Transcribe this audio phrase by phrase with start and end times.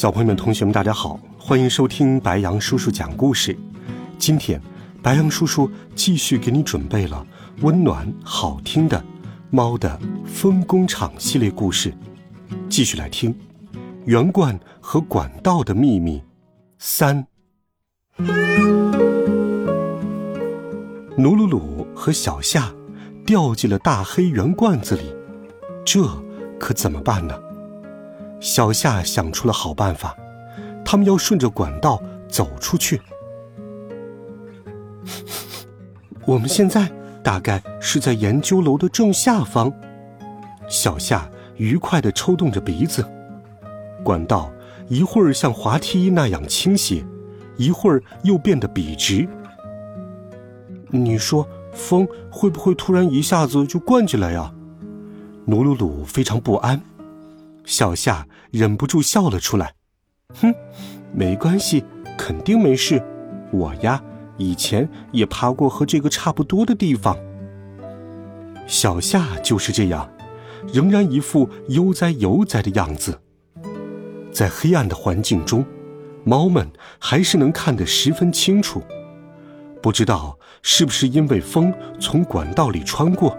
[0.00, 3.58] 小朋友们、同学们，大家好，欢迎收听白羊叔叔讲故事。
[4.16, 4.62] 今天，
[5.02, 7.26] 白羊叔叔继续给你准备了
[7.62, 8.96] 温暖好听的
[9.50, 11.92] 《猫的风工厂》系列故事，
[12.70, 13.34] 继续来听
[14.04, 16.18] 《圆罐和管道的秘密》
[16.78, 17.26] 三。
[21.16, 22.72] 努鲁鲁和小夏
[23.26, 25.12] 掉进了大黑圆罐子里，
[25.84, 26.06] 这
[26.56, 27.34] 可怎么办呢？
[28.40, 30.16] 小夏想出了好办法，
[30.84, 33.00] 他们要顺着管道走出去。
[36.24, 36.90] 我们现在
[37.22, 39.72] 大概是在研究楼的正下方。
[40.68, 43.04] 小夏愉快地抽动着鼻子，
[44.04, 44.52] 管道
[44.88, 47.04] 一会儿像滑梯那样倾斜，
[47.56, 49.26] 一会儿又变得笔直。
[50.90, 54.52] 你说风会不会突然一下子就灌进来呀？
[55.46, 56.80] 努鲁鲁非常不安。
[57.68, 59.74] 小夏忍不住笑了出来，
[60.40, 60.54] 哼，
[61.12, 61.84] 没关系，
[62.16, 63.00] 肯定没事。
[63.52, 64.02] 我呀，
[64.38, 67.14] 以前也爬过和这个差不多的地方。
[68.66, 70.10] 小夏就是这样，
[70.72, 73.20] 仍然一副悠哉悠哉的样子。
[74.32, 75.62] 在黑暗的环境中，
[76.24, 76.66] 猫们
[76.98, 78.82] 还是能看得十分清楚。
[79.82, 81.70] 不知道是不是因为风
[82.00, 83.36] 从管道里穿过，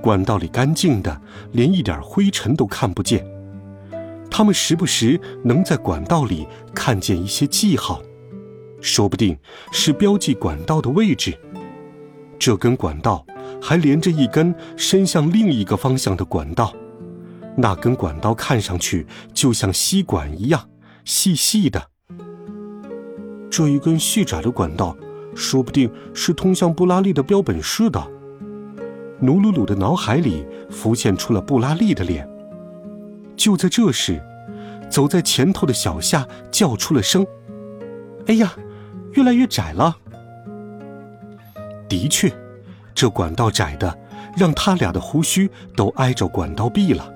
[0.00, 3.22] 管道里干净的，连一点灰尘都看不见。
[4.34, 8.00] 他们时不时能在管道里看见一些记号，
[8.80, 9.38] 说不定
[9.70, 11.38] 是标记管道的位置。
[12.38, 13.26] 这根管道
[13.60, 16.72] 还连着一根伸向另一个方向的管道，
[17.58, 20.66] 那根管道看上去就像吸管一样
[21.04, 21.90] 细细的。
[23.50, 24.96] 这一根细窄的管道，
[25.34, 28.02] 说不定是通向布拉利的标本室的。
[29.20, 32.26] 努鲁鲁的脑海里浮现出了布拉利的脸。
[33.36, 34.22] 就在这时，
[34.90, 37.26] 走在前头的小夏叫出了声
[38.28, 38.54] ：“哎呀，
[39.12, 39.96] 越来越窄了！”
[41.88, 42.32] 的确，
[42.94, 43.98] 这管道窄的
[44.36, 47.12] 让他俩的胡须都挨着管道壁了。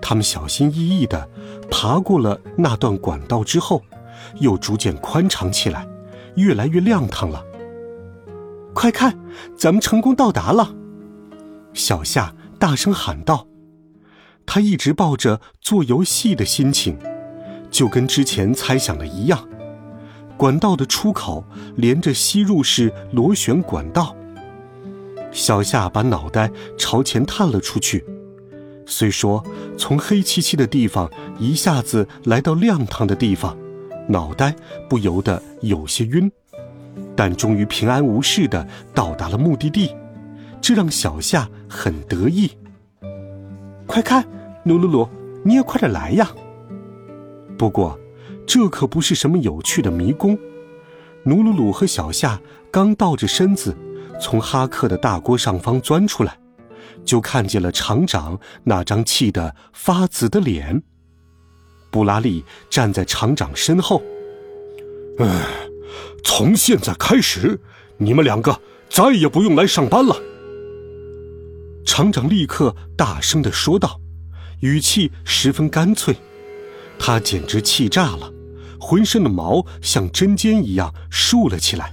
[0.00, 1.28] 他们小心翼翼地
[1.70, 3.82] 爬过了那段管道之后，
[4.40, 5.86] 又逐渐宽敞起来，
[6.36, 7.44] 越来越亮堂了。
[8.74, 9.18] 快看，
[9.56, 10.74] 咱们成功到达了！
[11.74, 13.46] 小夏大声喊道。
[14.46, 16.98] 他一直抱着做游戏的心情，
[17.70, 19.48] 就跟之前猜想的一样。
[20.36, 21.44] 管道的出口
[21.76, 24.16] 连着吸入式螺旋管道。
[25.30, 28.04] 小夏把脑袋朝前探了出去，
[28.84, 29.42] 虽说
[29.78, 33.56] 从黑漆漆的地方一下子来到亮堂的地方，
[34.08, 34.54] 脑袋
[34.88, 36.30] 不由得有些晕，
[37.16, 39.94] 但终于平安无事的到达了目的地，
[40.60, 42.50] 这让小夏很得意。
[43.92, 44.26] 快看，
[44.64, 45.06] 努鲁鲁，
[45.44, 46.30] 你也快点来呀！
[47.58, 48.00] 不过，
[48.46, 50.38] 这可不是什么有趣的迷宫。
[51.24, 53.76] 努鲁鲁和小夏刚倒着身子
[54.18, 56.38] 从哈克的大锅上方钻出来，
[57.04, 60.82] 就看见了厂长那张气得发紫的脸。
[61.90, 64.02] 布拉利站在厂长身后。
[65.18, 65.26] 唉，
[66.24, 67.60] 从现在开始，
[67.98, 70.16] 你们两个再也不用来上班了。
[71.94, 74.00] 厂长立刻大声的说道，
[74.60, 76.16] 语气十分干脆。
[76.98, 78.32] 他简直气炸了，
[78.80, 81.92] 浑身的毛像针尖一样竖了起来。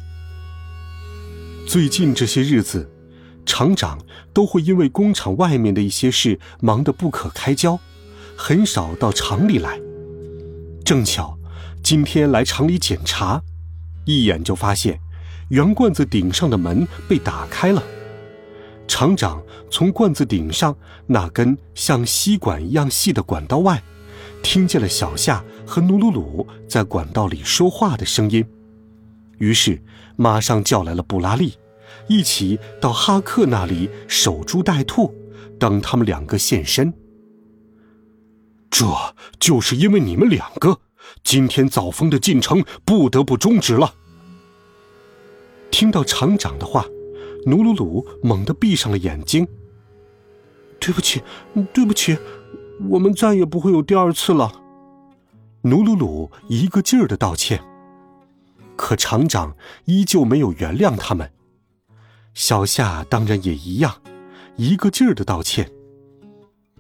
[1.67, 2.89] 最近这些日子，
[3.45, 3.99] 厂长
[4.31, 7.77] 都会因为工厂外面的一些事忙得不可开交，
[8.37, 9.81] 很少到厂里来。
[10.85, 11.37] 正巧
[11.83, 13.41] 今天来厂里检查，
[14.05, 15.01] 一眼就发现
[15.49, 17.83] 圆罐子顶上的门被打开了。
[18.89, 20.75] 厂长从罐子顶上
[21.05, 23.81] 那根像吸管一样细的管道外，
[24.41, 28.43] 听见了小夏和努鲁鲁在管道里说话的声音，
[29.37, 29.79] 于是
[30.17, 31.53] 马上叫来了布拉利，
[32.07, 35.13] 一起到哈克那里守株待兔，
[35.59, 36.91] 等他们两个现身。
[38.71, 38.87] 这
[39.39, 40.79] 就是因为你们两个，
[41.23, 43.93] 今天早风的进程不得不终止了。
[45.69, 46.83] 听到厂长的话。
[47.45, 49.47] 努鲁鲁猛地闭上了眼睛。
[50.79, 51.21] 对不起，
[51.73, 52.17] 对不起，
[52.89, 54.51] 我们再也不会有第二次了。
[55.63, 57.61] 努鲁鲁一个劲儿的道歉，
[58.77, 59.55] 可厂长
[59.85, 61.31] 依旧没有原谅他们。
[62.33, 64.01] 小夏当然也一样，
[64.55, 65.69] 一个劲儿的道歉。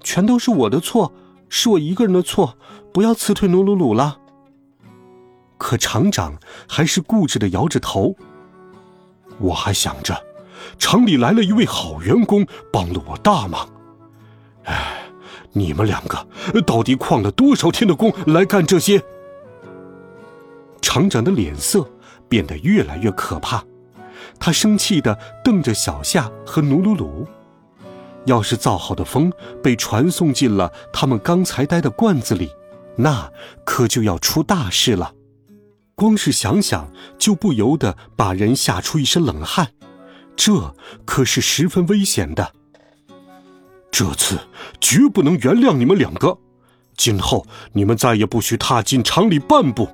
[0.01, 1.11] 全都是我的错，
[1.49, 2.57] 是我一个人的错，
[2.93, 4.17] 不要辞退努鲁鲁了。
[5.57, 6.39] 可厂长
[6.69, 8.15] 还是固执的摇着头。
[9.39, 10.15] 我还想着，
[10.77, 13.69] 厂里来了一位好员工，帮了我大忙。
[14.63, 15.05] 哎。
[15.53, 16.27] 你们两个
[16.61, 19.03] 到底旷了多少天的工来干这些？
[20.79, 21.89] 厂长的脸色
[22.29, 23.63] 变得越来越可怕，
[24.39, 27.27] 他生气的瞪着小夏和努鲁鲁。
[28.25, 29.33] 要是造好的风
[29.63, 32.51] 被传送进了他们刚才待的罐子里，
[32.95, 33.31] 那
[33.65, 35.15] 可就要出大事了。
[35.95, 39.69] 光是想想就不由得把人吓出一身冷汗，
[40.39, 42.53] 这可是十分危险的。
[43.91, 44.39] 这次
[44.79, 46.37] 绝不能原谅你们两个，
[46.95, 49.89] 今后你们再也不许踏进厂里半步。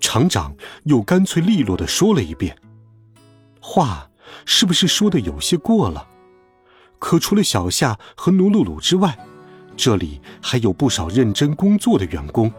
[0.00, 2.56] 厂长又干脆利落的说了一遍，
[3.60, 4.08] 话
[4.46, 6.08] 是不是说的有些过了？
[6.98, 9.18] 可除了小夏和努鲁鲁之外，
[9.76, 12.50] 这里还有不少认真工作的员工。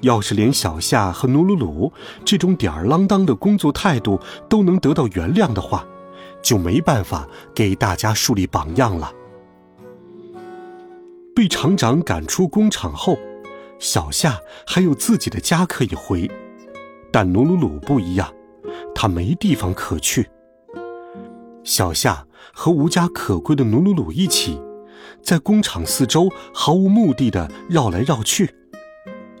[0.00, 1.92] 要是连小夏和努鲁鲁
[2.24, 5.84] 这种吊儿郎当的工作态度都能得到原谅的话，
[6.42, 9.12] 就没办法给大家树立榜样了。
[11.34, 13.18] 被厂长赶出工厂后，
[13.78, 16.30] 小夏还有自己的家可以回，
[17.12, 18.32] 但努鲁鲁不一样，
[18.94, 20.28] 他没地方可去。
[21.64, 24.60] 小夏和无家可归的努鲁鲁一起，
[25.22, 28.54] 在工厂四周毫无目的的绕来绕去。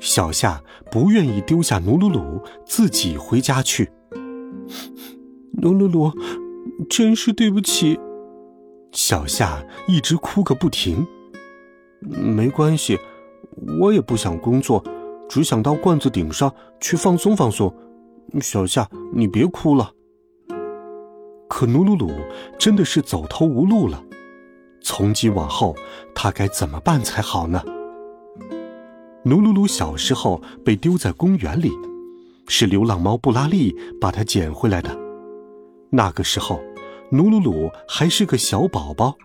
[0.00, 3.90] 小夏不愿意丢下努鲁鲁自己回家去。
[5.62, 6.12] 努鲁鲁。
[6.88, 7.98] 真是对不起，
[8.92, 11.04] 小夏一直哭个不停。
[12.00, 12.96] 没关系，
[13.80, 14.82] 我也不想工作，
[15.28, 17.74] 只想到罐子顶上去放松放松。
[18.40, 19.90] 小夏，你别哭了。
[21.48, 22.12] 可努鲁鲁
[22.58, 24.04] 真的是走投无路了，
[24.80, 25.74] 从今往后
[26.14, 27.60] 他该怎么办才好呢？
[29.24, 31.70] 努努鲁小时候被丢在公园里，
[32.46, 34.96] 是流浪猫布拉利把它捡回来的。
[35.90, 36.60] 那个时候。
[37.10, 39.16] 努努鲁还是个小宝宝，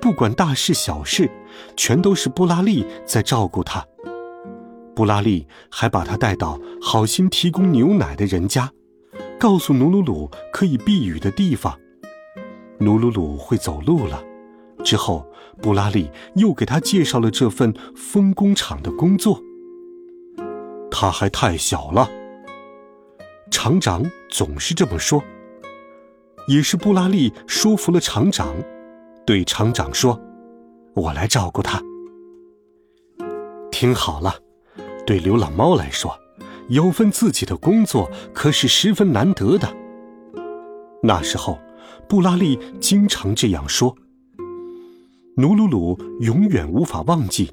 [0.00, 1.30] 不管大事小事，
[1.76, 3.86] 全都是布拉利在照顾他。
[4.92, 8.72] 布拉利还把他带到好心提供牛奶的人家，
[9.38, 11.78] 告诉努努鲁可以避雨的地方。
[12.80, 14.20] 努努鲁会走路了，
[14.84, 15.26] 之后
[15.60, 19.42] 布拉利又给他介绍了这份风工厂的工作。
[20.90, 22.08] 他还太小了，
[23.50, 25.22] 厂长总是这么说。
[26.48, 28.54] 也是布拉利说服了厂长，
[29.26, 30.20] 对厂长说
[30.94, 31.82] ：“我来照顾他。”
[33.72, 34.36] 听好了，
[35.04, 36.16] 对流浪猫来说，
[36.68, 39.68] 有份自己的工作可是十分难得的。
[41.02, 41.58] 那时候，
[42.08, 43.94] 布拉利经常这样说。
[45.38, 47.50] 努鲁鲁永远无法忘记，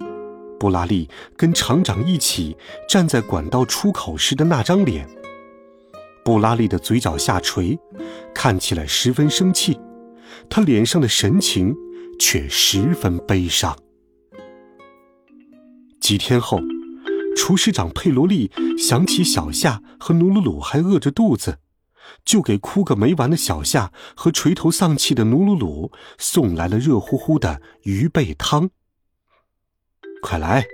[0.58, 2.56] 布拉利跟厂长一起
[2.88, 5.06] 站在管道出口时的那张脸。
[6.24, 7.78] 布拉利的嘴角下垂，
[8.34, 9.78] 看起来十分生气，
[10.50, 11.76] 他脸上的神情
[12.18, 13.78] 却十分悲伤。
[16.00, 16.62] 几天后，
[17.36, 21.58] 厨师长佩罗利想起小夏和努鲁鲁还饿着肚子，
[22.26, 28.70] 就给哭个没完的小夏和垂头丧气的努鲁鲁送来了热乎乎的鱼贝汤。
[30.22, 30.66] 快来，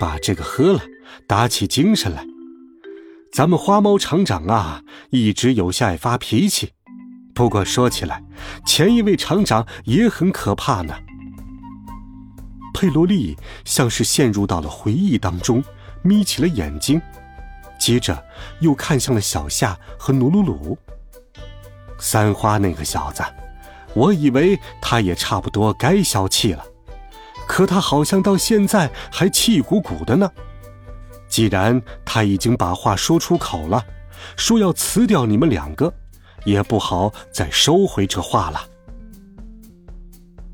[0.00, 0.82] 把这个喝了，
[1.26, 2.26] 打起精神来。
[3.32, 6.72] 咱们花猫厂长啊，一直有些爱发脾气。
[7.34, 8.22] 不过说起来，
[8.64, 10.94] 前一位厂长也很可怕呢。
[12.72, 15.62] 佩罗利像是陷入到了回忆当中，
[16.02, 17.00] 眯起了眼睛，
[17.84, 18.24] 接着
[18.60, 20.78] 又看向了小夏和努鲁鲁。
[21.98, 23.22] 三花那个小子，
[23.92, 26.64] 我以为他也差不多该消气了，
[27.46, 30.32] 可他好像到现在还气鼓鼓的呢。
[31.28, 33.84] 既然他已经把话说出口了，
[34.34, 35.92] 说要辞掉你们两个，
[36.46, 38.62] 也不好再收回这话了。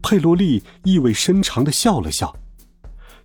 [0.03, 2.35] 佩罗利意味深长的笑了笑，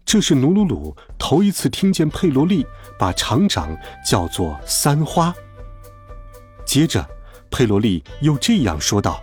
[0.06, 2.64] 这是努鲁鲁头一次听见佩罗利
[2.98, 3.76] 把厂长
[4.06, 5.34] 叫做三花。
[6.66, 7.08] 接着，
[7.52, 9.22] 佩罗利又这样说道：“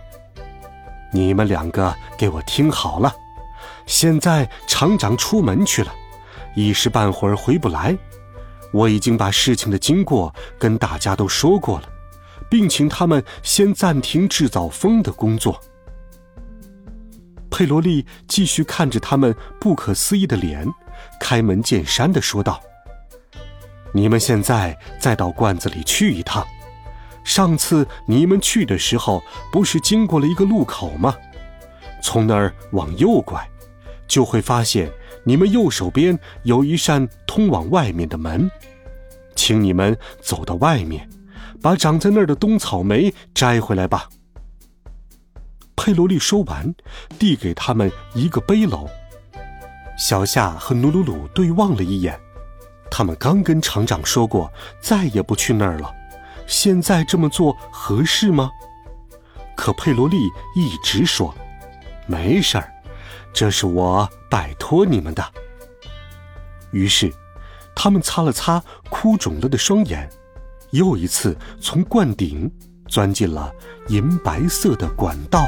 [1.11, 3.13] 你们两个给我听好了，
[3.85, 5.93] 现在厂长出门去了，
[6.55, 7.97] 一时半会儿回不来。”
[8.71, 11.89] 我已经把事情的经过跟大家都说过了，
[12.49, 15.61] 并请他们先暂停制造风的工作。
[17.51, 20.67] 佩罗利继续看着他们不可思议的脸，
[21.19, 22.59] 开门见山的说道
[23.93, 26.45] ：“你们现在再到罐子里去一趟。
[27.23, 31.15] 上次你们去的时候，不是经过了一个路口吗？
[32.01, 33.47] 从那儿往右拐，
[34.07, 34.91] 就会发现
[35.23, 38.51] 你们右手边有一扇通往外面的门。
[39.35, 41.09] 请你们走到外面，
[41.61, 44.09] 把长在那儿的冬草莓摘回来吧。”
[45.77, 46.73] 佩罗丽说完，
[47.17, 48.87] 递给他们一个背篓。
[49.97, 52.19] 小夏和努鲁鲁对望了一眼，
[52.95, 55.91] 他们刚跟厂长说过再也不去那儿了，
[56.45, 58.51] 现在这么做合适吗？
[59.55, 60.15] 可佩罗利
[60.55, 61.33] 一直说
[62.05, 62.71] ：“没事儿，
[63.33, 65.25] 这是我拜托你们的。”
[66.69, 67.11] 于是，
[67.75, 70.07] 他们擦了擦哭肿了的双眼，
[70.69, 72.47] 又一次从罐顶
[72.87, 73.51] 钻进了
[73.87, 75.43] 银白色的管道。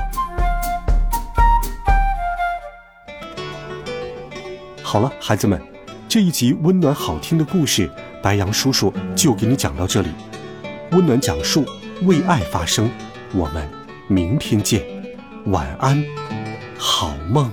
[4.81, 5.61] 好了，孩子们，
[6.07, 7.89] 这一集温暖好听的故事，
[8.21, 10.09] 白杨叔叔就给你讲到这里。
[10.91, 11.65] 温暖讲述，
[12.03, 12.89] 为爱发声。
[13.33, 13.67] 我们
[14.07, 14.81] 明天见，
[15.47, 16.03] 晚安，
[16.77, 17.51] 好梦。